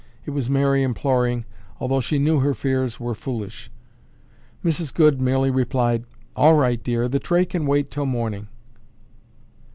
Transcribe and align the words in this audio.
It 0.25 0.31
was 0.31 0.49
Mary 0.49 0.81
imploring, 0.81 1.45
although 1.79 2.01
she 2.01 2.17
knew 2.17 2.39
her 2.39 2.55
fears 2.55 2.99
were 2.99 3.13
foolish. 3.13 3.69
Mrs. 4.65 4.91
Goode 4.91 5.21
merely 5.21 5.51
replied, 5.51 6.05
"All 6.35 6.55
right, 6.55 6.83
dear. 6.83 7.07
The 7.07 7.19
tray 7.19 7.45
can 7.45 7.67
wait 7.67 7.85
until 7.85 8.07
morning." 8.07 8.47